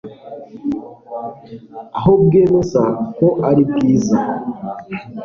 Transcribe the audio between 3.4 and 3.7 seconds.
ari